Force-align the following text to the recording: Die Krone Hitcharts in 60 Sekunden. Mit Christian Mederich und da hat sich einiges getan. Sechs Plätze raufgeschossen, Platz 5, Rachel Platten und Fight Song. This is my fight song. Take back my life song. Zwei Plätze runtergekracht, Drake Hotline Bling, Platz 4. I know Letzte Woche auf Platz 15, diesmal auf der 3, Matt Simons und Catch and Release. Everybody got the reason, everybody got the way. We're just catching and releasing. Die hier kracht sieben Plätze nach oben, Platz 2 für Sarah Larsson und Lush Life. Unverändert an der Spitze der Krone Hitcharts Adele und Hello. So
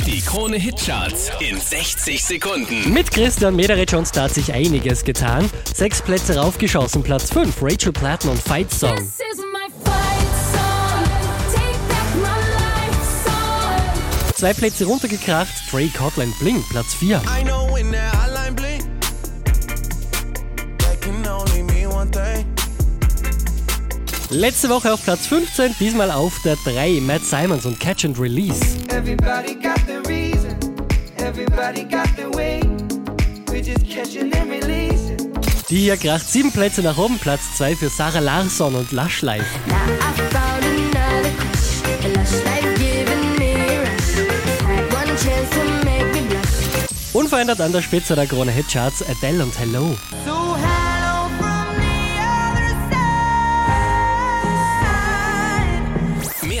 Die 0.00 0.20
Krone 0.20 0.56
Hitcharts 0.56 1.30
in 1.40 1.60
60 1.60 2.24
Sekunden. 2.24 2.92
Mit 2.92 3.10
Christian 3.10 3.54
Mederich 3.54 3.94
und 3.94 4.14
da 4.16 4.22
hat 4.22 4.34
sich 4.34 4.52
einiges 4.52 5.04
getan. 5.04 5.48
Sechs 5.74 6.02
Plätze 6.02 6.36
raufgeschossen, 6.36 7.02
Platz 7.02 7.30
5, 7.30 7.62
Rachel 7.62 7.92
Platten 7.92 8.28
und 8.30 8.40
Fight 8.40 8.72
Song. 8.72 8.96
This 8.96 9.20
is 9.32 9.38
my 9.38 9.68
fight 9.84 10.28
song. 10.52 11.04
Take 11.54 11.78
back 11.88 12.14
my 12.16 12.28
life 12.52 12.98
song. 13.24 14.34
Zwei 14.34 14.52
Plätze 14.54 14.86
runtergekracht, 14.86 15.52
Drake 15.70 16.00
Hotline 16.00 16.32
Bling, 16.40 16.64
Platz 16.70 16.94
4. 16.94 17.20
I 17.38 17.44
know 17.44 17.71
Letzte 24.32 24.70
Woche 24.70 24.90
auf 24.90 25.04
Platz 25.04 25.26
15, 25.26 25.74
diesmal 25.78 26.10
auf 26.10 26.40
der 26.42 26.56
3, 26.64 27.02
Matt 27.02 27.22
Simons 27.22 27.66
und 27.66 27.78
Catch 27.78 28.06
and 28.06 28.18
Release. 28.18 28.78
Everybody 28.88 29.54
got 29.54 29.78
the 29.86 29.98
reason, 30.08 30.56
everybody 31.18 31.84
got 31.84 32.08
the 32.16 32.34
way. 32.34 32.62
We're 33.48 33.62
just 33.62 33.86
catching 33.86 34.32
and 34.34 34.50
releasing. 34.50 35.18
Die 35.68 35.80
hier 35.80 35.98
kracht 35.98 36.26
sieben 36.26 36.50
Plätze 36.50 36.80
nach 36.80 36.96
oben, 36.96 37.18
Platz 37.18 37.42
2 37.58 37.76
für 37.76 37.90
Sarah 37.90 38.20
Larsson 38.20 38.74
und 38.74 38.90
Lush 38.92 39.20
Life. 39.20 39.44
Unverändert 47.12 47.60
an 47.60 47.72
der 47.72 47.82
Spitze 47.82 48.14
der 48.14 48.26
Krone 48.26 48.50
Hitcharts 48.50 49.04
Adele 49.06 49.44
und 49.44 49.58
Hello. 49.58 49.94
So 50.24 50.51